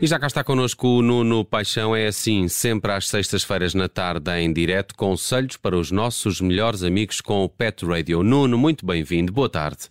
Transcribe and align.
E 0.00 0.06
já 0.06 0.16
cá 0.16 0.28
está 0.28 0.44
connosco 0.44 0.86
o 0.86 1.02
Nuno 1.02 1.44
Paixão. 1.44 1.94
É 1.94 2.06
assim, 2.06 2.46
sempre 2.46 2.92
às 2.92 3.08
sextas-feiras 3.08 3.74
na 3.74 3.88
tarde, 3.88 4.30
em 4.38 4.52
direto, 4.52 4.94
conselhos 4.94 5.56
para 5.56 5.76
os 5.76 5.90
nossos 5.90 6.40
melhores 6.40 6.84
amigos 6.84 7.20
com 7.20 7.42
o 7.42 7.48
Pet 7.48 7.84
Radio. 7.84 8.22
Nuno, 8.22 8.56
muito 8.56 8.86
bem-vindo. 8.86 9.32
Boa 9.32 9.48
tarde. 9.48 9.88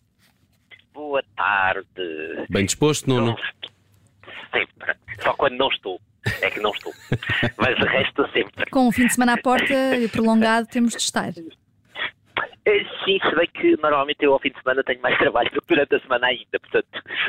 Boa 0.94 1.22
tarde. 1.36 1.86
Bem 2.50 2.66
disposto, 2.66 3.10
Nuno? 3.10 3.36
Sempre. 4.50 4.96
Só 5.22 5.34
quando 5.34 5.58
não 5.58 5.68
estou. 5.68 6.00
É 6.42 6.52
que 6.52 6.62
não 6.62 6.72
estou. 6.72 6.94
Mas 7.58 7.76
de 7.76 7.84
resto, 7.84 8.26
sempre. 8.32 8.70
Com 8.70 8.88
o 8.88 8.92
fim 8.94 9.08
de 9.08 9.14
semana 9.14 9.34
à 9.34 9.38
porta 9.38 9.98
e 9.98 10.08
prolongado, 10.08 10.68
temos 10.68 10.94
de 10.94 11.02
estar. 11.02 11.34
Sim, 13.07 13.20
se 13.21 13.36
bem 13.38 13.47
que 13.54 13.82
normalmente 13.82 14.18
eu 14.25 14.34
ao 14.34 14.39
fim 14.39 14.50
de 14.50 14.61
semana 14.61 14.84
tenho 14.84 15.02
mais 15.02 15.18
trabalho 15.20 15.50
do 15.52 15.61
que 15.61 15.68
durante 15.70 15.96
a 15.96 16.00
semana 16.02 16.28
ainda, 16.28 16.60
portanto 16.60 16.88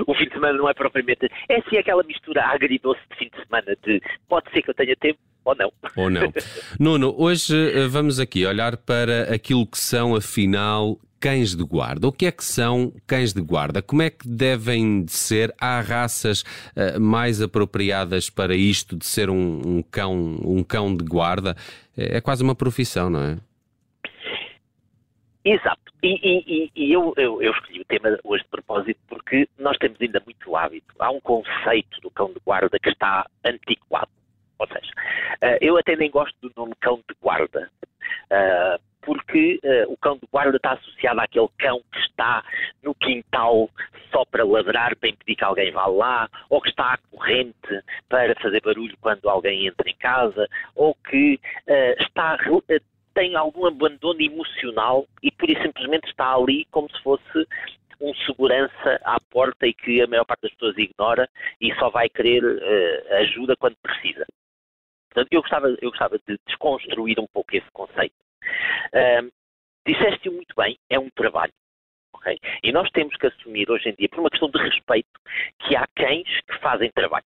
o 0.09 0.15
fim 0.15 0.25
de 0.25 0.33
semana 0.33 0.59
não 0.59 0.69
é 0.69 0.75
propriamente. 0.75 1.31
É 1.49 1.63
sim 1.63 1.77
aquela 1.79 2.03
mistura 2.03 2.45
agridoce 2.47 3.01
de 3.13 3.17
fim 3.17 3.31
de 3.33 3.45
semana 3.45 3.77
de 3.87 4.03
pode 4.29 4.51
ser 4.51 4.63
que 4.63 4.71
eu 4.71 4.75
tenha 4.75 4.97
tempo 4.97 5.21
ou 5.45 5.55
não. 5.55 5.73
Ou 5.97 6.11
não. 6.11 6.33
Nuno, 6.81 7.15
hoje 7.17 7.55
eh, 7.55 7.87
vamos 7.87 8.19
aqui 8.19 8.45
olhar 8.45 8.77
para 8.77 9.33
aquilo 9.33 9.65
que 9.67 9.79
são, 9.79 10.17
afinal, 10.17 10.99
cães 11.21 11.55
de 11.55 11.63
guarda. 11.63 12.09
O 12.09 12.13
que 12.13 12.27
é 12.27 12.33
que 12.33 12.45
são 12.45 12.93
cães 13.07 13.33
de 13.33 13.41
guarda? 13.41 13.81
Como 13.81 14.03
é 14.03 14.11
que 14.11 14.29
devem 14.29 15.05
de 15.05 15.13
ser? 15.13 15.55
Há 15.61 15.81
raças 15.81 16.43
uh, 16.43 17.01
mais 17.01 17.41
apropriadas 17.41 18.29
para 18.29 18.55
isto 18.55 18.97
de 18.97 19.07
ser 19.07 19.31
um, 19.31 19.63
um, 19.65 19.83
cão, 19.83 20.39
um 20.43 20.63
cão 20.63 20.95
de 20.95 21.05
guarda? 21.05 21.57
É, 21.97 22.19
é 22.19 22.21
quase 22.21 22.43
uma 22.43 22.55
profissão, 22.55 23.09
não 23.09 23.23
é? 23.23 23.37
Exato. 25.49 25.81
E, 26.03 26.11
e, 26.23 26.71
e 26.77 26.93
eu, 26.93 27.15
eu, 27.17 27.41
eu, 27.41 27.53
escolhi 27.53 27.81
o 27.81 27.85
tema 27.87 28.19
hoje 28.23 28.45
de 28.45 28.51
propósito 28.51 29.01
porque 29.09 29.49
nós 29.59 29.79
temos 29.79 29.99
ainda 29.99 30.23
muito 30.27 30.55
hábito. 30.55 30.95
Há 30.99 31.11
um 31.11 31.21
conceito 31.21 31.99
do 32.03 32.11
cão 32.11 32.31
de 32.35 32.41
guarda 32.45 32.79
que 32.79 32.91
está 32.91 33.27
antiquado. 33.43 34.11
Ou 34.59 34.67
seja, 34.67 34.93
uh, 35.43 35.59
eu 35.63 35.79
até 35.79 35.97
nem 35.97 36.11
gosto 36.11 36.37
do 36.43 36.53
nome 36.55 36.75
cão 36.81 36.97
de 36.97 37.17
guarda. 37.23 37.71
Uh, 38.31 38.79
porque 39.01 39.59
uh, 39.65 39.91
o 39.91 39.97
cão 39.97 40.19
de 40.19 40.29
guarda 40.31 40.59
está 40.59 40.73
associado 40.73 41.19
àquele 41.19 41.49
cão 41.59 41.81
que 41.93 41.99
está 42.01 42.45
no 42.83 42.95
quintal 42.95 43.71
só 44.13 44.27
para 44.27 44.45
ladrar, 44.45 44.95
para 44.97 45.09
impedir 45.09 45.35
que 45.35 45.45
alguém 45.45 45.73
vá 45.73 45.87
lá, 45.87 46.29
ou 46.51 46.61
que 46.61 46.69
está 46.69 46.93
à 46.93 46.99
corrente 47.11 47.83
para 48.07 48.35
fazer 48.43 48.61
barulho 48.61 48.97
quando 49.01 49.31
alguém 49.31 49.67
entra 49.67 49.89
em 49.89 49.97
casa, 49.97 50.47
ou 50.75 50.95
que 51.09 51.41
está 52.01 52.37
tem 53.19 53.35
algum 53.35 53.67
abandono 53.67 54.23
emocional 54.23 55.05
e 55.21 55.33
por 55.33 55.51
isso 55.51 55.61
simplesmente 55.61 56.09
está 56.09 56.33
ali 56.37 56.65
como 56.71 56.89
se 56.89 57.03
fosse 57.03 57.49
um 58.01 58.15
segurança 58.15 59.01
à 59.03 59.19
porta 59.29 59.67
e 59.67 59.75
que 59.75 60.01
a 60.01 60.07
maior 60.07 60.25
parte 60.25 60.43
das 60.43 60.53
pessoas 60.53 60.79
ignora 60.79 61.29
e 61.61 61.75
só 61.81 61.91
vai 61.91 62.09
querer 62.09 62.45
uh, 62.45 63.15
ajuda 63.17 63.57
quando 63.57 63.75
precisa. 63.83 64.25
Portanto, 65.11 65.33
eu 65.33 65.41
gostava, 65.41 65.67
eu 65.83 65.91
gostava 65.91 66.17
de 66.29 66.39
desconstruir 66.47 67.19
um 67.19 67.27
pouco 67.27 67.57
esse 67.57 67.69
conceito. 67.73 68.15
Uh, 68.95 69.29
Disseste-o 69.85 70.33
muito 70.33 70.55
bem, 70.55 70.79
é 70.89 70.99
um 70.99 71.11
trabalho. 71.11 71.53
Okay? 72.15 72.39
E 72.63 72.71
nós 72.71 72.89
temos 72.91 73.17
que 73.17 73.27
assumir 73.27 73.69
hoje 73.69 73.89
em 73.89 73.95
dia, 73.95 74.09
por 74.09 74.21
uma 74.21 74.31
questão 74.31 74.49
de 74.49 74.59
respeito, 74.59 75.09
que 75.61 75.75
há 75.75 75.89
cães 75.97 76.29
que 76.43 76.59
fazem 76.61 76.93
trabalho. 76.93 77.25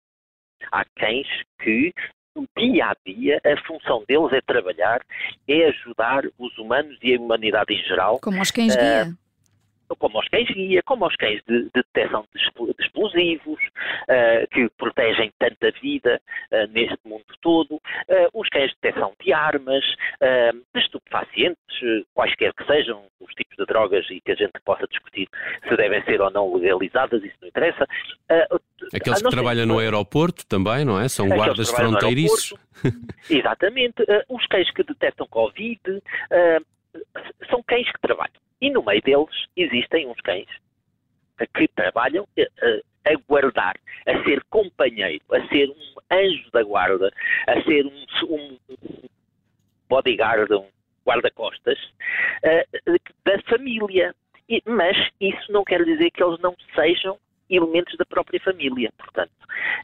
Há 0.71 0.85
cães 0.97 1.29
que 1.61 1.93
no 2.35 2.47
dia 2.57 2.87
a 2.87 2.97
dia, 3.07 3.41
a 3.45 3.57
função 3.67 4.05
deles 4.07 4.33
é 4.33 4.41
trabalhar, 4.41 5.01
é 5.49 5.69
ajudar 5.69 6.25
os 6.39 6.57
humanos 6.59 6.99
e 7.03 7.15
a 7.15 7.21
humanidade 7.21 7.75
em 7.75 7.83
geral. 7.85 8.19
Como 8.21 8.41
os 8.41 8.51
cães 8.51 8.75
guia. 8.75 9.09
Uh, 9.09 9.23
como 9.97 10.19
os 10.19 10.29
cães 10.29 10.49
guia, 10.49 10.83
como 10.85 11.07
os 11.07 11.17
cães 11.17 11.41
de, 11.47 11.65
de 11.65 11.71
detecção 11.75 12.25
de, 12.35 12.41
explosivos, 12.81 13.61
uh, 13.63 14.49
que 14.51 14.69
protegem 14.79 15.33
tanta 15.39 15.71
vida 15.81 16.21
uh, 16.51 16.67
neste 16.73 16.99
mundo 17.05 17.25
todo, 17.41 17.75
uh, 17.75 17.81
os 18.33 18.49
cães 18.49 18.71
de 18.71 18.77
detecção 18.83 19.13
de 19.23 19.33
armas, 19.33 19.85
de 20.75 20.81
estupefacientes, 20.81 21.59
quaisquer 22.15 22.53
que 22.55 22.65
sejam 22.65 23.05
os 23.21 23.33
tipos 23.35 23.57
de 23.57 23.67
drogas 23.67 24.09
e 24.11 24.21
que 24.21 24.33
a 24.33 24.35
gente 24.35 24.53
possa 24.65 24.87
discutir 24.87 25.29
se 25.69 25.77
devem 25.77 26.03
ser 26.05 26.21
ou 26.21 26.31
não 26.31 26.55
legalizadas, 26.55 27.23
isso 27.23 27.37
não 27.41 27.49
interessa. 27.49 27.87
Aqueles 28.95 29.23
que 29.23 29.31
trabalham 29.31 29.67
no 29.67 29.79
aeroporto 29.79 30.47
também, 30.47 30.85
não 30.85 31.01
é? 31.01 31.09
São 31.09 31.29
guardas 31.29 31.71
fronteiriços. 31.71 32.55
Exatamente. 33.31 34.05
os 34.29 34.47
cães 34.47 34.71
que 34.73 34.83
detectam 34.83 35.27
Covid 35.29 35.81
são 37.49 37.63
cães 37.63 37.91
que 37.91 38.01
trabalham. 38.01 38.35
E 38.61 38.71
no 38.71 38.85
meio 38.85 39.03
deles 39.03 39.47
existem 39.57 40.07
uns 40.07 40.21
cães 40.21 40.47
que 41.55 41.67
trabalham 41.69 42.27
a, 42.39 43.11
a 43.11 43.15
guardar, 43.29 43.77
a 44.07 44.23
ser 44.25 44.43
companheiro, 44.51 45.25
a 45.33 45.47
ser 45.49 45.69
um 45.69 46.17
anjo 46.17 46.51
da 46.53 46.63
guarda, 46.63 47.13
a 47.47 47.63
ser 47.63 47.85
um, 47.87 48.05
um 48.29 48.59
bodyguard, 49.89 50.53
um 50.53 50.67
guarda-costas 51.07 51.79
uh, 52.45 52.99
da 53.25 53.43
família. 53.49 54.15
E, 54.49 54.63
mas 54.67 54.97
isso 55.21 55.51
não 55.51 55.65
quer 55.65 55.85
dizer 55.85 56.11
que 56.11 56.23
eles 56.23 56.39
não 56.41 56.55
sejam 56.75 57.19
elementos 57.49 57.97
da 57.97 58.05
própria 58.05 58.41
família. 58.41 58.91
Portanto, 58.97 59.33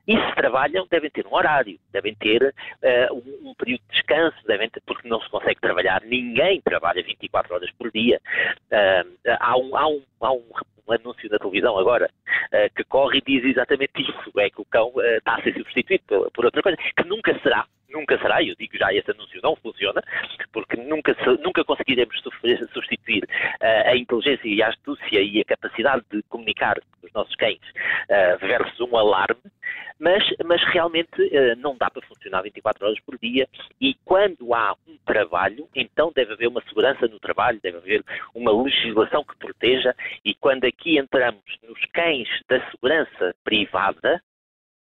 e 0.06 0.16
se 0.16 0.34
trabalham, 0.34 0.86
devem 0.90 1.10
ter 1.10 1.26
um 1.26 1.34
horário, 1.34 1.78
devem 1.92 2.14
ter 2.14 2.42
uh, 2.42 3.14
um, 3.44 3.54
período 3.54 3.82
de 3.88 3.92
descanso, 3.92 4.36
devem 4.46 4.68
ter, 4.70 4.82
porque 4.86 5.08
não 5.08 5.20
se 5.20 5.28
consegue 5.28 5.60
trabalhar, 5.60 6.02
ninguém 6.02 6.60
trabalha 6.62 7.02
24 7.02 7.54
horas 7.54 7.70
por 7.72 7.90
dia. 7.90 8.20
Uh, 8.72 9.36
há, 9.38 9.56
um, 9.56 9.76
há, 9.76 9.88
um, 9.88 10.02
há 10.20 10.32
um, 10.32 10.42
anúncio 10.88 11.28
na 11.30 11.38
televisão 11.38 11.78
agora 11.78 12.10
uh, 12.46 12.74
que 12.74 12.84
corre 12.84 13.18
e 13.18 13.20
diz 13.20 13.44
exatamente 13.44 14.00
isso, 14.00 14.32
é 14.38 14.48
que 14.48 14.60
o 14.60 14.64
cão 14.64 14.92
está 15.18 15.36
a 15.36 15.42
ser 15.42 15.52
substituído 15.54 16.04
por, 16.06 16.30
por 16.30 16.44
outra 16.46 16.62
coisa, 16.62 16.78
que 16.78 17.04
nunca 17.04 17.38
será, 17.40 17.66
nunca 17.98 18.18
será, 18.18 18.42
eu 18.42 18.54
digo 18.56 18.76
já, 18.76 18.92
esse 18.92 19.10
anúncio 19.10 19.40
não 19.42 19.56
funciona, 19.56 20.02
porque 20.52 20.76
nunca, 20.76 21.16
nunca 21.42 21.64
conseguiremos 21.64 22.20
substituir 22.72 23.24
uh, 23.24 23.88
a 23.88 23.96
inteligência 23.96 24.48
e 24.48 24.62
a 24.62 24.68
astúcia 24.68 25.20
e 25.20 25.40
a 25.40 25.44
capacidade 25.44 26.04
de 26.10 26.22
comunicar 26.24 26.78
dos 27.02 27.12
nossos 27.12 27.34
cães 27.36 27.58
uh, 27.58 28.38
versus 28.40 28.80
um 28.80 28.96
alarme, 28.96 29.40
mas, 29.98 30.24
mas 30.44 30.62
realmente 30.72 31.20
uh, 31.20 31.56
não 31.58 31.76
dá 31.76 31.90
para 31.90 32.06
funcionar 32.06 32.42
24 32.42 32.86
horas 32.86 33.00
por 33.00 33.18
dia 33.18 33.48
e 33.80 33.94
quando 34.04 34.54
há 34.54 34.74
um 34.86 34.96
trabalho, 35.04 35.68
então 35.74 36.12
deve 36.14 36.32
haver 36.32 36.48
uma 36.48 36.62
segurança 36.62 37.06
no 37.08 37.18
trabalho, 37.18 37.60
deve 37.62 37.78
haver 37.78 38.04
uma 38.34 38.52
legislação 38.62 39.24
que 39.24 39.36
proteja 39.36 39.94
e 40.24 40.34
quando 40.34 40.64
aqui 40.64 40.98
entramos 40.98 41.42
nos 41.66 41.84
cães 41.92 42.28
da 42.48 42.60
segurança 42.70 43.34
privada, 43.42 44.22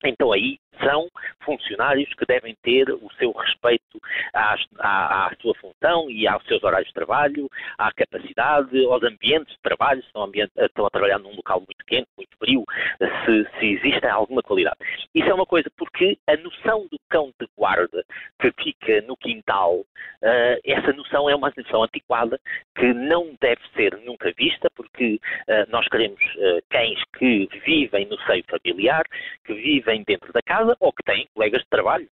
então 0.03 0.31
aí 0.31 0.59
são 0.83 1.07
funcionários 1.45 2.11
que 2.15 2.25
devem 2.25 2.55
ter 2.61 2.89
o 2.91 3.09
seu 3.17 3.31
respeito 3.31 3.99
à, 4.33 4.55
à, 4.79 5.27
à, 5.27 5.35
sua 5.41 5.53
função 5.55 6.09
e 6.09 6.27
aos 6.27 6.43
seus 6.45 6.63
horários 6.63 6.87
de 6.87 6.93
trabalho, 6.93 7.49
à 7.77 7.91
capacidade, 7.93 8.85
aos 8.85 9.03
ambientes 9.03 9.53
de 9.53 9.61
trabalho, 9.61 10.01
se 10.01 10.07
estão, 10.07 10.29
estão 10.65 10.85
a 10.85 10.89
trabalhar 10.89 11.19
num 11.19 11.35
local 11.35 11.59
muito 11.59 11.85
quente, 11.85 12.07
muito 12.17 12.32
se, 12.45 13.59
se 13.59 13.65
existe 13.65 14.05
alguma 14.07 14.41
qualidade. 14.41 14.77
Isso 15.13 15.29
é 15.29 15.33
uma 15.33 15.45
coisa 15.45 15.69
porque 15.77 16.17
a 16.27 16.35
noção 16.37 16.87
do 16.91 16.99
cão 17.09 17.31
de 17.39 17.47
guarda 17.57 18.03
que 18.39 18.51
fica 18.63 19.01
no 19.01 19.15
quintal, 19.17 19.79
uh, 19.79 20.59
essa 20.65 20.93
noção 20.93 21.29
é 21.29 21.35
uma 21.35 21.51
noção 21.55 21.83
antiquada 21.83 22.39
que 22.75 22.93
não 22.93 23.35
deve 23.41 23.61
ser 23.75 23.97
nunca 24.03 24.31
vista 24.37 24.69
porque 24.75 25.19
uh, 25.47 25.69
nós 25.69 25.87
queremos 25.87 26.21
uh, 26.21 26.61
cães 26.69 26.99
que 27.17 27.47
vivem 27.65 28.05
no 28.07 28.19
seio 28.21 28.43
familiar, 28.49 29.03
que 29.45 29.53
vivem 29.53 30.03
dentro 30.05 30.31
da 30.33 30.41
casa 30.41 30.75
ou 30.79 30.91
que 30.91 31.03
têm 31.03 31.27
colegas 31.33 31.61
de 31.61 31.69
trabalho. 31.69 32.07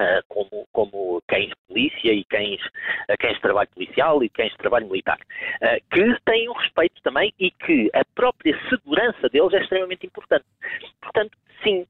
Uh, 0.00 0.24
como, 0.28 0.66
como 0.72 1.22
cães 1.28 1.48
de 1.48 1.56
polícia 1.68 2.10
e 2.10 2.24
cães, 2.24 2.60
cães 3.18 3.34
de 3.34 3.42
trabalho 3.42 3.68
policial 3.74 4.24
e 4.24 4.30
cães 4.30 4.50
de 4.52 4.56
trabalho 4.56 4.86
militar, 4.86 5.18
uh, 5.18 5.94
que 5.94 6.16
têm 6.24 6.48
um 6.48 6.54
respeito 6.54 7.02
também 7.02 7.34
e 7.38 7.50
que 7.50 7.90
a 7.92 8.02
própria 8.14 8.58
segurança 8.70 9.28
deles 9.28 9.52
é 9.52 9.60
extremamente 9.60 10.06
importante. 10.06 10.46
Portanto, 11.02 11.36
sim, 11.62 11.86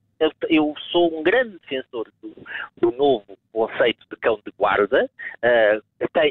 eu, 0.49 0.75
sou 0.91 1.19
um 1.19 1.23
grande 1.23 1.59
defensor 1.61 2.09
do, 2.21 2.35
do, 2.77 2.97
novo 2.97 3.39
conceito 3.53 4.05
de 4.11 4.17
cão 4.17 4.41
de 4.45 4.53
guarda, 4.59 5.09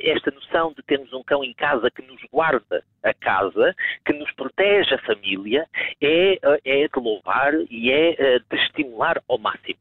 esta 0.04 0.32
noção 0.32 0.74
de 0.74 0.84
termos 0.84 1.12
um 1.14 1.24
cão 1.24 1.44
em 1.44 1.54
casa 1.54 1.90
que 1.90 2.02
nos 2.04 2.22
guarda 2.32 2.84
a 3.04 3.14
casa, 3.14 3.75
que 4.06 4.14
nos 4.14 4.32
protege 4.34 4.94
a 4.94 5.00
família, 5.00 5.66
é, 6.02 6.38
é 6.66 6.88
de 6.88 7.00
louvar 7.00 7.54
e 7.70 7.92
é 7.92 8.40
de 8.40 8.56
estimular 8.58 9.22
ao 9.28 9.38
máximo. 9.38 9.80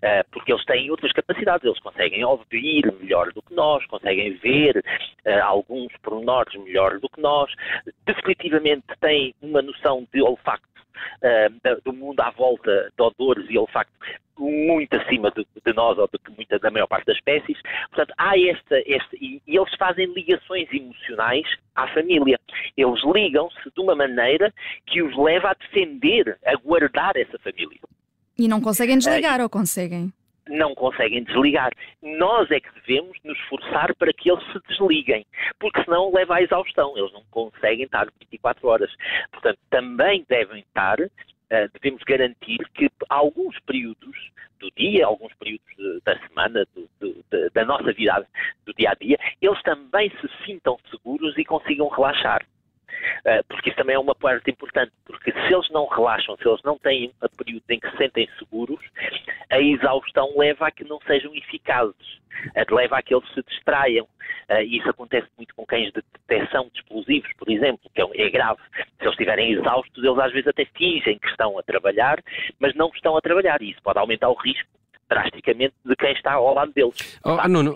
Uh, 0.00 0.24
porque 0.32 0.50
eles 0.50 0.64
têm 0.64 0.90
outras 0.90 1.12
capacidades, 1.12 1.64
eles 1.64 1.78
conseguem 1.80 2.24
ouvir 2.24 2.90
melhor 3.00 3.30
do 3.34 3.42
que 3.42 3.52
nós, 3.52 3.84
conseguem 3.86 4.32
ver 4.38 4.78
uh, 4.78 5.44
alguns 5.44 5.92
pormenores 6.02 6.54
melhor 6.64 6.98
do 6.98 7.08
que 7.08 7.20
nós, 7.20 7.52
definitivamente 8.06 8.86
têm 8.98 9.34
uma 9.42 9.60
noção 9.60 10.06
de 10.12 10.22
olfacto 10.22 10.66
uh, 11.22 11.80
do 11.84 11.92
mundo 11.92 12.20
à 12.20 12.30
volta 12.30 12.90
de 12.96 13.02
odores 13.02 13.46
e 13.50 13.58
olfacto 13.58 13.92
muito 14.38 14.96
acima 14.96 15.30
de, 15.30 15.46
de 15.64 15.72
nós 15.74 15.98
ou 15.98 16.08
de 16.08 16.34
muita, 16.34 16.58
da 16.58 16.70
maior 16.70 16.86
parte 16.86 17.06
das 17.06 17.16
espécies. 17.16 17.58
Portanto, 17.88 18.14
há 18.16 18.38
esta, 18.38 18.78
esta 18.86 19.16
e, 19.16 19.40
e 19.46 19.56
eles 19.56 19.74
fazem 19.78 20.06
ligações 20.06 20.66
emocionais 20.72 21.46
à 21.74 21.86
família. 21.88 22.40
Eles 22.76 23.00
ligam-se 23.04 23.70
de 23.70 23.80
uma 23.80 23.94
maneira 23.94 24.52
que 24.86 25.02
os 25.02 25.16
leva 25.16 25.50
a 25.50 25.54
defender, 25.54 26.38
a 26.46 26.54
guardar 26.56 27.16
essa 27.16 27.38
família. 27.38 27.78
E 28.40 28.48
não 28.48 28.60
conseguem 28.60 28.98
desligar, 28.98 29.38
é, 29.38 29.42
ou 29.42 29.50
conseguem? 29.50 30.12
não 30.50 30.74
conseguem 30.74 31.22
desligar. 31.24 31.70
Nós 32.02 32.50
é 32.50 32.60
que 32.60 32.68
devemos 32.80 33.16
nos 33.24 33.38
esforçar 33.38 33.94
para 33.94 34.12
que 34.12 34.30
eles 34.30 34.44
se 34.52 34.58
desliguem, 34.68 35.24
porque 35.58 35.82
senão 35.84 36.12
leva 36.12 36.36
à 36.36 36.42
exaustão. 36.42 36.96
Eles 36.96 37.12
não 37.12 37.22
conseguem 37.30 37.84
estar 37.84 38.06
24 38.20 38.68
horas. 38.68 38.90
Portanto, 39.30 39.58
também 39.70 40.24
devem 40.28 40.60
estar, 40.60 41.00
uh, 41.00 41.70
devemos 41.80 42.02
garantir 42.02 42.58
que 42.74 42.90
alguns 43.08 43.58
períodos 43.60 44.30
do 44.58 44.70
dia, 44.76 45.06
alguns 45.06 45.32
períodos 45.34 45.66
de, 45.76 46.00
da 46.04 46.18
semana, 46.26 46.66
do, 46.74 46.88
do, 47.00 47.24
de, 47.30 47.50
da 47.50 47.64
nossa 47.64 47.92
vida 47.92 48.26
do 48.66 48.74
dia 48.74 48.90
a 48.90 48.94
dia, 48.94 49.18
eles 49.40 49.62
também 49.62 50.10
se 50.20 50.28
sintam 50.44 50.76
seguros 50.90 51.36
e 51.38 51.44
consigam 51.44 51.88
relaxar. 51.88 52.44
Uh, 53.20 53.44
porque 53.48 53.70
isso 53.70 53.76
também 53.76 53.96
é 53.96 53.98
uma 53.98 54.14
parte 54.14 54.50
importante, 54.50 54.92
porque 55.04 55.32
se 55.32 55.52
eles 55.52 55.68
não 55.70 55.86
relaxam, 55.86 56.36
se 56.36 56.48
eles 56.48 56.62
não 56.62 56.78
têm 56.78 57.12
período 57.36 57.64
em 57.70 57.80
que 57.80 57.90
se 57.90 57.96
sentem 57.96 58.28
seguros, 58.38 58.80
a 59.50 59.58
exaustão 59.58 60.32
leva 60.36 60.66
a 60.66 60.70
que 60.70 60.84
não 60.84 61.00
sejam 61.06 61.34
eficazes, 61.34 62.20
leva 62.70 62.98
a 62.98 63.02
que 63.02 63.14
eles 63.14 63.28
se 63.32 63.42
distraiam. 63.42 64.06
Uh, 64.48 64.62
e 64.62 64.78
isso 64.78 64.88
acontece 64.88 65.28
muito 65.36 65.54
com 65.54 65.64
cães 65.64 65.92
de 65.92 66.02
detecção 66.28 66.68
de 66.72 66.80
explosivos, 66.80 67.32
por 67.38 67.48
exemplo, 67.48 67.90
que 67.94 68.02
é, 68.02 68.26
é 68.26 68.30
grave. 68.30 68.60
Se 68.74 69.02
eles 69.02 69.12
estiverem 69.12 69.52
exaustos, 69.52 70.02
eles 70.02 70.18
às 70.18 70.32
vezes 70.32 70.48
até 70.48 70.64
fingem 70.76 71.18
que 71.18 71.28
estão 71.28 71.58
a 71.58 71.62
trabalhar, 71.62 72.18
mas 72.58 72.74
não 72.74 72.88
estão 72.88 73.16
a 73.16 73.20
trabalhar. 73.20 73.62
E 73.62 73.70
isso 73.70 73.82
pode 73.82 73.98
aumentar 73.98 74.28
o 74.28 74.34
risco 74.34 74.68
drasticamente 75.10 75.74
de 75.84 75.96
quem 75.96 76.12
está 76.12 76.34
ao 76.34 76.54
lado 76.54 76.72
deles. 76.72 76.94
Oh, 77.24 77.48
Nuno, 77.48 77.72
uh, 77.72 77.74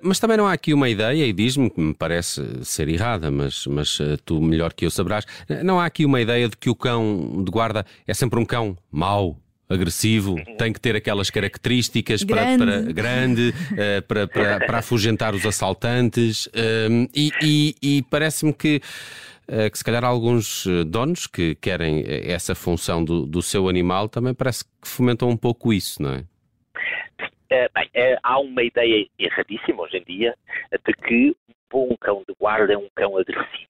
mas 0.00 0.20
também 0.20 0.36
não 0.36 0.46
há 0.46 0.52
aqui 0.52 0.72
uma 0.72 0.88
ideia, 0.88 1.26
e 1.26 1.32
diz-me 1.32 1.68
que 1.68 1.80
me 1.80 1.92
parece 1.92 2.64
ser 2.64 2.88
errada, 2.88 3.30
mas, 3.30 3.66
mas 3.66 3.98
uh, 3.98 4.16
tu 4.24 4.40
melhor 4.40 4.72
que 4.72 4.86
eu 4.86 4.90
saberás, 4.90 5.26
não 5.64 5.80
há 5.80 5.86
aqui 5.86 6.04
uma 6.04 6.20
ideia 6.20 6.48
de 6.48 6.56
que 6.56 6.70
o 6.70 6.74
cão 6.74 7.42
de 7.44 7.50
guarda 7.50 7.84
é 8.06 8.14
sempre 8.14 8.38
um 8.38 8.44
cão 8.44 8.76
mau, 8.90 9.36
agressivo, 9.68 10.36
tem 10.56 10.72
que 10.72 10.80
ter 10.80 10.96
aquelas 10.96 11.28
características 11.28 12.22
grande. 12.22 12.64
para, 12.64 12.82
para 12.82 12.92
grande, 12.92 13.50
uh, 13.50 14.02
para, 14.06 14.26
para, 14.26 14.60
para 14.60 14.78
afugentar 14.78 15.34
os 15.34 15.44
assaltantes 15.44 16.46
uh, 16.46 17.10
e, 17.14 17.30
e, 17.42 17.74
e 17.82 18.02
parece-me 18.02 18.52
que, 18.52 18.80
que 19.70 19.78
se 19.78 19.84
calhar 19.84 20.04
alguns 20.04 20.66
donos 20.86 21.26
que 21.26 21.54
querem 21.54 22.04
essa 22.06 22.54
função 22.54 23.04
do, 23.04 23.24
do 23.24 23.40
seu 23.40 23.68
animal 23.68 24.08
também 24.08 24.34
parece 24.34 24.64
que 24.64 24.86
fomentam 24.86 25.28
um 25.28 25.36
pouco 25.36 25.72
isso, 25.72 26.02
não 26.02 26.14
é? 26.14 26.24
é 27.50 27.68
bem, 27.74 27.90
é, 27.94 28.18
há 28.22 28.38
uma 28.38 28.62
ideia 28.62 29.06
erradíssima 29.18 29.82
hoje 29.82 29.98
em 29.98 30.04
dia 30.04 30.34
de 30.72 30.92
que 30.92 31.30
um 31.48 31.54
bom 31.70 31.96
cão 32.00 32.22
de 32.28 32.34
guarda 32.38 32.72
é 32.72 32.78
um 32.78 32.88
cão 32.94 33.16
agressivo. 33.16 33.68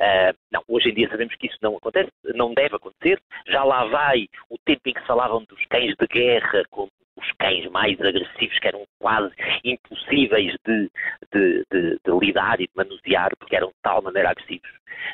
Uh, 0.00 0.32
não, 0.50 0.62
hoje 0.66 0.88
em 0.88 0.94
dia 0.94 1.10
sabemos 1.10 1.34
que 1.36 1.46
isso 1.46 1.58
não 1.60 1.76
acontece, 1.76 2.10
não 2.34 2.54
deve 2.54 2.74
acontecer. 2.74 3.20
Já 3.46 3.62
lá 3.64 3.84
vai 3.84 4.28
o 4.48 4.56
tempo 4.56 4.80
em 4.86 4.94
que 4.94 5.06
falavam 5.06 5.44
dos 5.44 5.62
cães 5.66 5.94
de 5.94 6.06
guerra 6.06 6.62
como 6.70 6.90
os 7.20 7.32
cães 7.32 7.66
mais 7.70 8.00
agressivos, 8.00 8.58
que 8.58 8.68
eram 8.68 8.84
quase 8.98 9.34
impossíveis 9.64 10.54
de, 10.66 10.90
de, 11.32 11.64
de, 11.70 12.00
de 12.04 12.18
lidar 12.20 12.60
e 12.60 12.66
de 12.66 12.72
manusear, 12.74 13.30
porque 13.38 13.56
eram 13.56 13.68
de 13.68 13.74
tal 13.82 14.02
maneira 14.02 14.30
agressivos. 14.30 14.70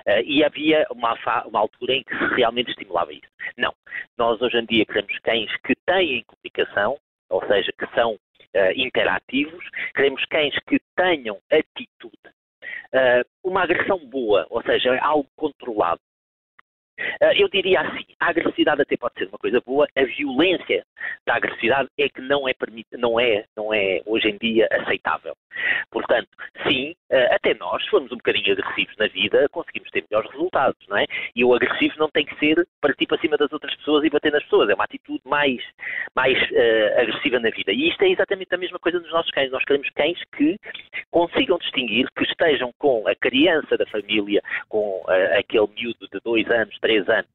Uh, 0.06 0.22
e 0.24 0.44
havia 0.44 0.86
uma, 0.90 1.14
uma 1.46 1.60
altura 1.60 1.94
em 1.94 2.02
que 2.02 2.16
se 2.16 2.34
realmente 2.34 2.70
estimulava 2.70 3.12
isso. 3.12 3.28
Não. 3.56 3.72
Nós 4.18 4.40
hoje 4.40 4.58
em 4.58 4.66
dia 4.66 4.84
queremos 4.84 5.18
cães 5.20 5.50
que 5.64 5.74
têm 5.86 6.24
comunicação, 6.24 6.98
ou 7.30 7.46
seja, 7.46 7.72
que 7.72 7.86
são 7.94 8.14
uh, 8.14 8.72
interativos, 8.74 9.64
queremos 9.94 10.24
cães 10.26 10.54
que 10.68 10.78
tenham 10.96 11.38
atitude 11.50 12.16
uh, 12.92 13.24
uma 13.44 13.62
agressão 13.62 13.98
boa, 13.98 14.46
ou 14.50 14.62
seja, 14.62 14.98
algo 15.00 15.28
controlado. 15.36 16.00
Uh, 16.98 17.32
eu 17.36 17.48
diria 17.48 17.80
assim, 17.80 18.04
a 18.20 18.30
agressividade 18.30 18.82
até 18.82 18.96
pode 18.96 19.14
ser 19.14 19.28
uma 19.28 19.38
coisa 19.38 19.60
boa, 19.64 19.86
a 19.96 20.04
violência 20.04 20.84
da 21.26 21.36
agressividade 21.36 21.88
é 21.98 22.08
que 22.08 22.20
não 22.20 22.48
é, 22.48 22.54
não 22.98 23.20
é, 23.20 23.44
não 23.56 23.74
é 23.74 24.00
hoje 24.06 24.28
em 24.28 24.38
dia 24.38 24.68
aceitável. 24.70 25.36
Portanto, 25.90 26.28
sim, 26.66 26.94
uh, 27.10 27.34
até 27.34 27.54
nós, 27.54 27.82
se 27.84 27.90
formos 27.90 28.12
um 28.12 28.16
bocadinho 28.16 28.52
agressivos 28.52 28.96
na 28.98 29.06
vida, 29.08 29.48
conseguimos 29.50 29.90
ter 29.90 30.04
melhores 30.10 30.30
resultados, 30.32 30.78
não 30.88 30.96
é? 30.96 31.06
E 31.34 31.44
o 31.44 31.54
agressivo 31.54 31.94
não 31.98 32.08
tem 32.10 32.24
que 32.24 32.38
ser 32.38 32.66
partir 32.80 33.06
para 33.06 33.18
cima 33.18 33.36
das 33.36 33.52
outras 33.52 33.74
pessoas 33.76 34.04
e 34.04 34.10
bater 34.10 34.32
nas 34.32 34.42
pessoas, 34.44 34.68
é 34.68 34.74
uma 34.74 34.84
atitude 34.84 35.20
mais, 35.24 35.62
mais 36.14 36.38
uh, 36.50 37.00
agressiva 37.00 37.38
na 37.38 37.50
vida. 37.50 37.72
E 37.72 37.88
isto 37.88 38.02
é 38.02 38.08
exatamente 38.08 38.54
a 38.54 38.58
mesma 38.58 38.78
coisa 38.78 38.98
nos 38.98 39.10
nossos 39.10 39.30
cães. 39.30 39.50
Nós 39.50 39.64
queremos 39.64 39.88
cães 39.90 40.18
que 40.36 40.58
consigam 41.10 41.58
distinguir, 41.58 42.08
que 42.16 42.24
estejam 42.24 42.72
com 42.78 43.06
a 43.08 43.14
criança 43.14 43.76
da 43.76 43.86
família, 43.86 44.42
com 44.68 45.02
uh, 45.06 45.38
aquele 45.38 45.68
miúdo 45.76 46.08
de 46.12 46.20
dois 46.24 46.48
anos, 46.50 46.76
três 46.86 47.08
anos, 47.08 47.26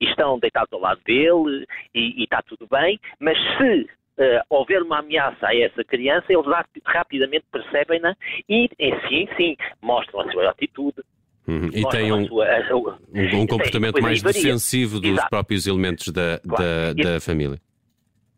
e 0.00 0.04
estão 0.06 0.38
deitados 0.38 0.72
ao 0.72 0.80
lado 0.80 1.00
dele 1.04 1.66
e, 1.92 2.20
e 2.20 2.24
está 2.24 2.40
tudo 2.42 2.68
bem, 2.70 2.98
mas 3.18 3.36
se 3.56 3.82
uh, 3.82 4.40
houver 4.48 4.82
uma 4.82 5.00
ameaça 5.00 5.48
a 5.48 5.56
essa 5.56 5.82
criança, 5.82 6.26
eles 6.28 6.46
rapidamente 6.84 7.44
percebem-na 7.50 8.16
e, 8.48 8.70
sim, 9.08 9.28
sim, 9.36 9.56
mostram 9.82 10.20
a 10.20 10.32
sua 10.32 10.50
atitude, 10.50 11.02
Uhum. 11.48 11.68
E 11.72 11.88
tem 11.88 12.12
um, 12.12 12.42
a, 12.42 12.76
um, 12.76 13.40
um 13.40 13.46
comportamento 13.46 14.00
mais 14.00 14.22
defensivo 14.22 15.00
dos 15.00 15.12
Exato. 15.12 15.30
próprios 15.30 15.66
elementos 15.66 16.06
da, 16.12 16.38
claro. 16.46 16.94
da, 16.94 17.02
da 17.14 17.20
família. 17.20 17.58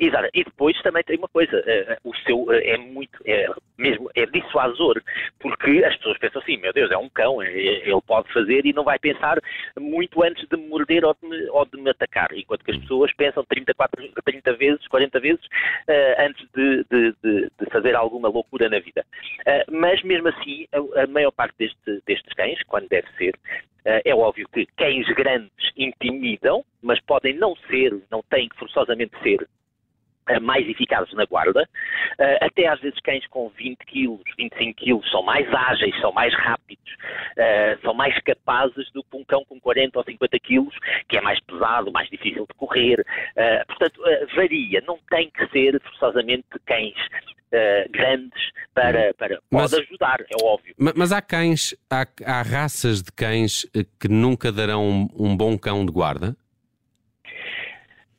Exato. 0.03 0.29
E 0.35 0.43
depois 0.43 0.83
também 0.83 1.05
tem 1.05 1.17
uma 1.17 1.29
coisa, 1.29 1.57
uh, 1.57 2.11
o 2.11 2.13
seu 2.17 2.43
uh, 2.43 2.53
é 2.53 2.77
muito, 2.77 3.17
é, 3.25 3.47
mesmo, 3.79 4.11
é 4.17 4.27
dissuasor, 4.27 5.01
porque 5.39 5.85
as 5.85 5.97
pessoas 5.97 6.19
pensam 6.19 6.43
assim, 6.43 6.57
meu 6.57 6.73
Deus, 6.73 6.91
é 6.91 6.99
um 6.99 7.09
cão, 7.09 7.41
ele 7.41 8.01
pode 8.05 8.33
fazer 8.33 8.67
e 8.67 8.73
não 8.73 8.83
vai 8.83 8.99
pensar 8.99 9.39
muito 9.79 10.21
antes 10.25 10.45
de 10.49 10.57
me 10.57 10.67
morder 10.67 11.05
ou 11.05 11.15
de 11.23 11.29
me, 11.29 11.49
ou 11.51 11.65
de 11.65 11.81
me 11.81 11.91
atacar, 11.91 12.33
enquanto 12.33 12.65
que 12.65 12.73
as 12.73 12.79
pessoas 12.79 13.13
pensam 13.15 13.45
30, 13.45 13.75
40, 13.75 14.23
30 14.25 14.53
vezes, 14.55 14.89
40 14.89 15.21
vezes 15.21 15.41
antes 16.19 16.49
de, 16.53 16.85
de, 16.91 17.15
de, 17.23 17.51
de, 17.61 17.71
fazer 17.71 17.95
alguma 17.95 18.29
loucura 18.29 18.69
na 18.69 18.81
vida. 18.81 19.05
mas 19.71 20.03
mesmo 20.03 20.29
assim, 20.29 20.67
a, 20.73 21.03
a 21.03 21.07
maior 21.07 21.31
parte 21.31 21.55
deste, 21.59 22.03
destes 22.07 22.33
cães, 22.35 22.61
quando 22.65 22.89
deve 22.89 23.07
ser, 23.17 23.35
é 23.85 24.15
óbvio 24.15 24.49
que 24.53 24.67
cães 24.77 25.07
grandes 25.15 25.53
intimidam, 25.77 26.65
mas 26.83 27.01
podem 27.01 27.35
não 27.35 27.55
ser, 27.69 27.97
não 28.11 28.23
têm 28.23 28.49
que 28.49 28.57
forçosamente 28.57 29.13
ser 29.23 29.39
eh, 29.43 29.47
mais 30.41 30.69
eficazes 30.69 31.13
na 31.15 31.25
guarda. 31.25 31.69
Uh, 32.19 32.45
até 32.45 32.67
às 32.69 32.81
vezes 32.81 32.99
cães 33.01 33.27
com 33.29 33.49
20 33.51 33.79
quilos, 33.87 34.23
25 34.39 34.75
quilos 34.75 35.11
são 35.11 35.23
mais 35.23 35.47
ágeis, 35.53 35.99
são 36.01 36.13
mais 36.13 36.35
rápidos, 36.35 36.93
uh, 36.93 37.81
são 37.83 37.95
mais 37.95 38.17
capazes 38.21 38.91
do 38.93 39.03
que 39.03 39.17
um 39.17 39.25
cão 39.25 39.45
com 39.45 39.61
40 39.61 39.99
ou 39.99 40.05
50 40.05 40.39
quilos, 40.41 40.75
que 41.09 41.17
é 41.17 41.21
mais 41.21 41.41
pesado, 41.41 41.93
mais 41.93 42.09
difícil 42.09 42.47
de 42.47 42.55
correr. 42.55 43.01
Uh, 43.01 43.67
portanto, 43.67 44.01
varia. 44.35 44.83
Não 44.87 44.99
tem 45.11 45.31
que 45.31 45.47
ser 45.49 45.81
forçosamente 45.81 46.47
cães 46.67 46.95
grandes 47.91 48.51
para, 48.73 49.13
para 49.13 49.39
mas, 49.51 49.71
pode 49.71 49.83
ajudar, 49.83 50.21
é 50.23 50.43
óbvio. 50.43 50.75
Mas 50.79 51.13
há 51.13 51.21
cães, 51.21 51.77
há, 51.91 52.07
há 52.25 52.41
raças 52.41 53.03
de 53.03 53.13
cães 53.13 53.67
que 54.01 54.09
nunca 54.09 54.51
darão 54.51 54.83
um, 54.89 55.09
um 55.19 55.37
bom 55.37 55.59
cão 55.59 55.85
de 55.85 55.93
guarda? 55.93 56.35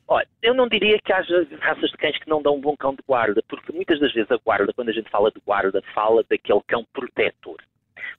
Olha, 0.06 0.26
eu 0.42 0.54
não 0.54 0.68
diria 0.68 0.98
que 1.02 1.12
haja 1.12 1.46
raças 1.60 1.90
de 1.90 1.96
cães 1.96 2.18
que 2.18 2.28
não 2.28 2.42
dão 2.42 2.56
um 2.56 2.60
bom 2.60 2.76
cão 2.76 2.94
de 2.94 3.02
guarda, 3.06 3.42
porque 3.48 3.72
muitas 3.72 3.98
das 4.00 4.12
vezes 4.12 4.30
a 4.30 4.36
guarda, 4.36 4.72
quando 4.72 4.90
a 4.90 4.92
gente 4.92 5.08
fala 5.10 5.30
de 5.30 5.40
guarda, 5.44 5.82
fala 5.94 6.22
daquele 6.28 6.60
cão 6.66 6.84
protetor, 6.92 7.56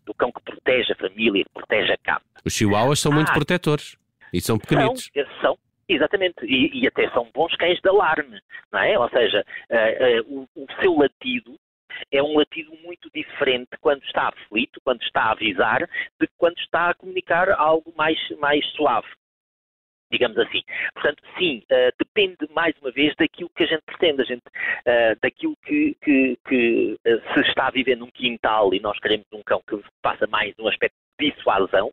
do 0.06 0.14
cão 0.14 0.32
que 0.32 0.42
protege 0.42 0.94
a 0.94 0.96
família, 0.96 1.44
que 1.44 1.52
protege 1.52 1.94
a 1.94 1.98
casa. 1.98 2.24
Os 2.44 2.54
chihuahuas 2.54 3.00
são 3.00 3.12
ah, 3.12 3.16
muito 3.16 3.32
protetores 3.34 3.98
e 4.34 4.42
são 4.42 4.58
pequenitos. 4.58 5.12
São, 5.14 5.42
são 5.42 5.58
exatamente, 5.88 6.44
e, 6.44 6.82
e, 6.82 6.88
até 6.88 7.08
são 7.12 7.30
bons 7.32 7.56
cães 7.56 7.80
de 7.80 7.88
alarme, 7.88 8.40
não 8.72 8.80
é? 8.80 8.98
Ou 8.98 9.10
seja, 9.10 9.46
uh, 9.70 10.32
uh, 10.32 10.48
o, 10.56 10.64
o 10.64 10.68
seu 10.82 10.96
latido 10.96 11.56
é 12.12 12.22
um 12.22 12.38
latido 12.38 12.76
muito 12.84 13.10
diferente 13.14 13.70
quando 13.80 14.04
está 14.04 14.30
aflito, 14.30 14.82
quando 14.84 15.04
está 15.04 15.26
a 15.26 15.32
avisar, 15.34 15.88
de 16.20 16.28
quando 16.36 16.58
está 16.58 16.90
a 16.90 16.94
comunicar 16.96 17.52
algo 17.52 17.94
mais, 17.96 18.18
mais 18.40 18.66
suave 18.72 19.08
digamos 20.12 20.38
assim. 20.38 20.62
Portanto, 20.94 21.24
sim, 21.38 21.64
uh, 21.72 21.92
depende 21.98 22.38
mais 22.54 22.76
uma 22.82 22.92
vez 22.92 23.16
daquilo 23.16 23.50
que 23.56 23.64
a 23.64 23.68
gente 23.68 23.82
pretende, 23.86 24.22
a 24.22 24.26
gente, 24.26 24.44
uh, 24.48 25.20
daquilo 25.22 25.56
que, 25.66 25.96
que, 26.02 26.38
que 26.48 26.98
uh, 27.08 27.34
se 27.34 27.40
está 27.42 27.68
a 27.68 27.72
viver 27.72 27.96
num 27.96 28.12
quintal 28.12 28.74
e 28.74 28.80
nós 28.80 29.00
queremos 29.00 29.26
um 29.34 29.44
cão 29.44 29.62
que 29.68 29.80
passa 30.02 30.28
mais 30.28 30.56
num 30.58 30.68
aspecto 30.68 30.96
de 31.20 31.32
dissuasão. 31.32 31.92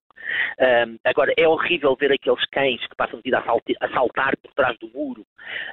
agora, 1.04 1.32
é 1.36 1.46
horrível 1.46 1.96
ver 1.96 2.12
aqueles 2.12 2.44
cães 2.46 2.86
que 2.86 2.96
passam 2.96 3.18
a 3.18 3.22
vida 3.22 3.38
a, 3.38 3.88
saltar 3.90 4.36
por 4.38 4.52
trás 4.54 4.76
do 4.78 4.88
muro 4.88 5.24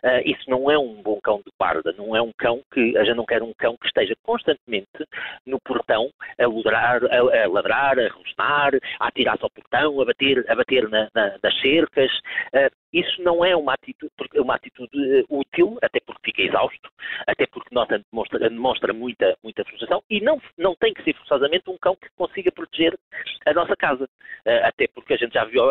uh, 0.03 0.22
isso 0.25 0.50
não 0.50 0.70
é 0.70 0.77
um 0.77 1.01
bom 1.01 1.20
cão 1.22 1.38
de 1.38 1.51
guarda, 1.60 1.94
não 1.98 2.15
é 2.15 2.22
um 2.22 2.32
cão 2.38 2.62
que, 2.74 2.98
a 2.98 3.03
gente 3.03 3.15
não 3.15 3.25
quer 3.25 3.41
um 3.44 3.53
cão 3.53 3.77
que 3.77 3.88
esteja 3.88 4.15
constantemente 4.24 4.88
no 5.46 5.60
portão 5.60 6.10
a 6.39 6.48
ladrar, 6.48 7.01
a, 7.06 7.44
a, 7.44 7.48
ladrar, 7.48 8.00
a 8.00 8.10
rosnar, 8.10 8.72
a 9.00 9.08
atirar-se 9.08 9.44
ao 9.44 9.50
portão, 9.50 10.01
a 10.01 10.06
bater, 10.06 10.46
a 10.50 10.56
bater 10.56 10.89
na, 10.89 11.10
na, 11.13 11.38
nas 11.41 11.62
cercas. 11.62 12.12
Uh, 12.53 12.70
isso 12.91 13.22
não 13.22 13.46
é 13.46 13.56
uma 13.56 13.74
atitude, 13.74 14.12
uma 14.36 14.56
atitude 14.56 15.25
útil, 15.29 15.77
até 15.82 16.00
porque 16.00 16.32
fica 16.32 16.41
exausto, 16.41 16.89
até 17.27 17.46
porque 17.46 17.74
nota 17.74 18.01
demonstra, 18.12 18.39
demonstra 18.39 18.94
muita, 18.94 19.38
muita 19.44 19.63
frustração 19.63 20.01
e 20.10 20.20
não, 20.22 20.41
não 20.58 20.75
tem 20.75 20.94
que 20.94 21.03
ser 21.03 21.13
forçosamente 21.13 21.70
um 21.70 21.77
cão 21.77 21.96
que 21.96 22.10
consiga 22.18 22.51
proteger 22.51 22.98
a 23.46 23.54
nossa 23.54 23.76
casa. 23.76 24.06
Uh, 24.46 24.66
até 24.66 24.88
porque 24.88 25.14
a 25.14 25.18
gente 25.18 25.34
já 25.34 25.46
viu, 25.46 25.64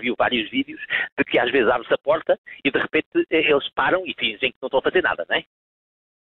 viu 0.00 0.14
vários 0.16 0.48
vídeos 0.50 0.80
de 1.18 1.24
que 1.24 1.38
às 1.38 1.50
vezes 1.50 1.68
abre-se 1.68 1.92
a 1.92 1.98
porta 1.98 2.38
e 2.64 2.70
de 2.70 2.78
repente 2.78 3.08
eles 3.30 3.68
param 3.74 4.04
e 4.06 4.14
fingem 4.14 4.52
que 4.52 4.58
não 4.62 4.68
estão 4.68 4.78
a 4.78 4.82
fazer 4.82 5.02
nada, 5.02 5.26
não 5.28 5.36
é? 5.36 5.44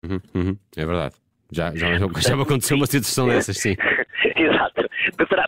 Uhum, 0.06 0.20
uhum, 0.36 0.58
é 0.78 0.86
verdade. 0.86 1.16
Já, 1.51 1.74
já, 1.75 1.98
já 1.98 2.06
me 2.36 2.44
aconteceu 2.44 2.78
uma 2.78 2.86
situação 2.86 3.28
dessas, 3.28 3.58
sim. 3.58 3.75
Exato. 4.36 4.89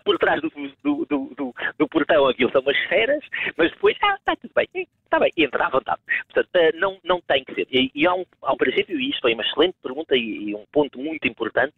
Por 0.04 0.18
trás 0.18 0.42
do, 0.42 0.50
do, 0.84 1.06
do, 1.06 1.54
do, 1.78 1.88
portão 1.88 2.28
aquilo 2.28 2.52
são 2.52 2.62
umas 2.62 2.76
esferas, 2.78 3.24
mas 3.58 3.72
depois, 3.72 3.96
ah, 4.02 4.16
está 4.16 4.36
tudo 4.36 4.52
bem, 4.56 4.88
está 5.04 5.20
bem, 5.20 5.32
entra 5.38 5.68
à 5.68 5.70
vontade. 5.70 6.02
Portanto, 6.26 6.50
eh, 6.56 6.72
não, 6.74 6.98
não 7.04 7.22
tem 7.22 7.44
que 7.44 7.54
ser. 7.54 7.68
E, 7.72 7.92
e 7.94 8.08
há, 8.08 8.14
um, 8.14 8.26
há 8.42 8.54
um 8.54 8.58
princípio, 8.58 9.00
e 9.00 9.10
isto 9.10 9.22
foi 9.22 9.34
uma 9.34 9.44
excelente 9.44 9.76
pergunta 9.84 10.16
e, 10.16 10.50
e 10.50 10.56
um 10.56 10.66
ponto 10.72 10.98
muito 10.98 11.28
importante, 11.28 11.74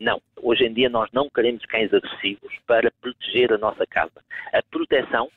não. 0.00 0.20
Hoje 0.46 0.64
em 0.64 0.72
dia 0.72 0.88
nós 0.88 1.10
não 1.12 1.28
queremos 1.28 1.66
cães 1.66 1.92
agressivos 1.92 2.54
para 2.68 2.88
proteger 3.00 3.52
a 3.52 3.58
nossa 3.58 3.84
casa. 3.84 4.22
A 4.52 4.62
proteção 4.62 5.28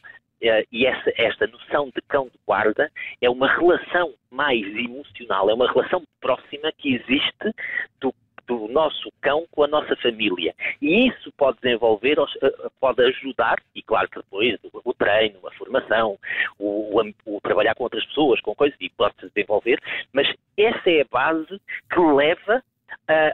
Uh, 0.42 0.64
e 0.72 0.86
essa, 0.86 1.12
esta 1.18 1.46
noção 1.48 1.88
de 1.94 2.02
cão 2.08 2.28
de 2.28 2.40
guarda 2.48 2.90
é 3.20 3.30
uma 3.30 3.54
relação 3.58 4.14
mais 4.32 4.66
emocional, 4.66 5.50
é 5.50 5.54
uma 5.54 5.70
relação 5.70 6.02
próxima 6.22 6.72
que 6.78 6.96
existe 6.96 7.54
do 8.00 8.16
do 8.48 8.68
nosso 8.70 9.12
cão 9.22 9.46
com 9.52 9.64
a 9.64 9.68
nossa 9.68 9.96
família. 9.98 10.56
E 10.82 11.08
isso 11.08 11.32
pode 11.34 11.60
desenvolver, 11.62 12.18
eh, 12.18 12.70
pode 12.80 13.04
ajudar, 13.04 13.62
e 13.76 13.84
claro 13.84 14.10
que 14.10 14.18
depois 14.18 14.58
o 14.74 14.94
treino, 14.96 15.40
a 15.46 15.52
formação, 15.52 16.18
o, 16.58 17.00
o, 17.00 17.14
o 17.26 17.42
trabalhar 17.42 17.76
com 17.76 17.84
outras 17.84 18.04
pessoas, 18.08 18.42
com 18.42 18.56
coisas, 18.56 18.76
e 18.82 18.90
pode 18.90 19.14
se 19.20 19.30
desenvolver, 19.36 19.80
mas 20.12 20.28
essa 20.58 20.90
é 20.90 21.02
a 21.02 21.06
base 21.12 21.62
que 21.94 22.00
leva 22.00 22.64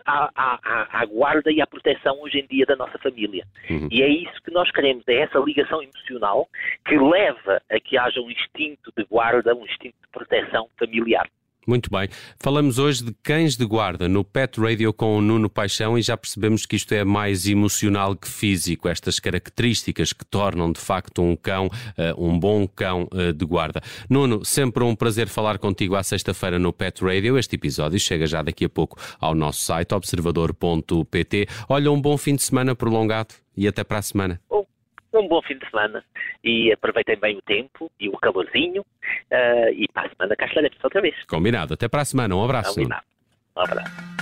à, 0.06 0.30
à, 0.36 1.02
à, 1.02 1.06
guarda 1.06 1.52
e 1.52 1.62
à 1.62 1.68
proteção 1.68 2.22
hoje 2.22 2.40
em 2.40 2.48
dia 2.48 2.66
da 2.66 2.76
nossa 2.76 2.98
família. 3.00 3.46
Uhum. 3.70 3.88
E 3.92 4.02
é 4.02 4.08
isso 4.08 4.42
que 4.44 4.52
nós 4.52 4.72
queremos, 4.72 5.04
é 5.08 5.16
essa 5.16 5.40
ligação 5.40 5.82
emocional 5.82 6.48
que 6.86 6.98
leva 6.98 7.62
a 7.70 7.80
que 7.80 7.98
haja 7.98 8.22
um 8.22 8.32
instinto 8.32 8.92
de 8.96 9.04
guarda, 9.04 9.56
um 9.56 9.66
instinto 9.66 9.96
de 10.02 10.08
proteção 10.12 10.70
familiar. 10.78 11.28
Muito 11.66 11.90
bem. 11.90 12.08
Falamos 12.40 12.78
hoje 12.78 13.04
de 13.04 13.14
cães 13.24 13.58
de 13.58 13.66
guarda 13.66 14.08
no 14.08 14.24
Pet 14.24 14.60
Radio 14.60 14.94
com 14.94 15.18
o 15.18 15.22
Nuno 15.22 15.50
Paixão 15.50 15.98
e 15.98 16.02
já 16.02 16.16
percebemos 16.16 16.66
que 16.66 16.76
isto 16.76 16.94
é 16.94 17.04
mais 17.04 17.48
emocional 17.48 18.16
que 18.16 18.28
físico, 18.28 18.88
estas 18.88 19.20
características 19.20 20.14
que 20.14 20.24
tornam 20.26 20.72
de 20.72 20.80
facto 20.80 21.22
um 21.24 21.36
cão, 21.36 21.66
uh, 21.68 22.24
um 22.24 22.38
bom 22.38 22.68
cão 22.68 23.08
uh, 23.12 23.34
de 23.34 23.46
guarda. 23.46 23.82
Nuno, 24.10 24.46
sempre 24.46 24.84
um 24.84 24.96
prazer 24.96 25.28
falar 25.28 25.58
contigo 25.58 25.96
à 25.96 26.04
sexta-feira 26.04 26.60
no 26.60 26.72
Pet 26.72 27.04
Radio. 27.04 27.38
Este 27.38 27.56
episódio 27.56 28.00
chega 28.00 28.28
já 28.28 28.44
daqui 28.44 28.66
a 28.66 28.70
pouco 28.70 29.00
ao 29.20 29.34
nosso 29.34 29.64
site 29.64 29.94
observador.pt. 29.94 31.48
Olha, 31.68 31.92
um 31.92 32.00
bom 32.00 32.18
fim 32.18 32.36
de 32.36 32.44
semana 32.44 32.76
prolongado 32.76 33.34
e 33.58 33.68
até 33.68 33.84
para 33.84 34.00
a 34.00 34.02
semana 34.02 34.40
um 35.26 35.28
bom 35.28 35.42
fim 35.42 35.58
de 35.58 35.70
semana 35.70 36.04
e 36.44 36.72
aproveitem 36.72 37.18
bem 37.20 37.38
o 37.38 37.42
tempo 37.42 37.92
e 38.00 38.08
o 38.08 38.18
calorzinho. 38.18 38.82
Uh, 38.82 39.70
e 39.74 39.88
para 39.94 40.08
a 40.08 40.10
semana 40.10 40.36
cá 40.36 40.46
estaremos 40.46 40.78
outra 40.84 41.02
vez. 41.02 41.16
Combinado. 41.26 41.74
Até 41.74 41.88
para 41.88 42.02
a 42.02 42.06
semana. 42.06 42.36
Um 42.36 42.44
abraço. 42.44 42.76
Combinado. 42.76 43.04
Um 43.58 43.62
abraço. 43.62 44.16